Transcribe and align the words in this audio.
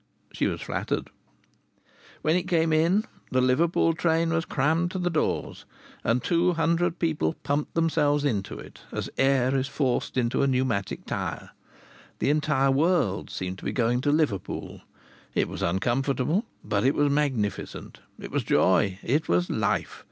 She 0.33 0.47
was 0.47 0.61
flattered. 0.61 1.11
When 2.23 2.35
it 2.35 2.47
came 2.47 2.73
in, 2.73 3.05
the 3.29 3.39
Liverpool 3.39 3.93
train 3.93 4.33
was 4.33 4.45
crammed 4.45 4.89
to 4.89 4.97
the 4.97 5.11
doors. 5.11 5.65
And 6.03 6.23
two 6.23 6.53
hundred 6.53 6.97
people 6.97 7.33
pumped 7.43 7.75
themselves 7.75 8.25
into 8.25 8.57
it, 8.57 8.79
as 8.91 9.11
air 9.19 9.55
is 9.55 9.67
forced 9.67 10.17
into 10.17 10.41
a 10.41 10.47
pneumatic 10.47 11.05
tyre. 11.05 11.51
The 12.17 12.31
entire 12.31 12.71
world 12.71 13.29
seemed 13.29 13.59
to 13.59 13.65
be 13.65 13.73
going 13.73 14.01
to 14.01 14.11
Liverpool. 14.11 14.81
It 15.35 15.47
was 15.47 15.61
uncomfortable, 15.61 16.45
but 16.63 16.83
it 16.83 16.95
was 16.95 17.11
magnificent. 17.11 17.99
It 18.17 18.31
was 18.31 18.41
joy, 18.41 18.97
it 19.03 19.29
was 19.29 19.51
life. 19.51 19.99